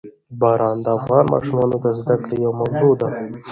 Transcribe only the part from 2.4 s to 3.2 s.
یوه موضوع ده.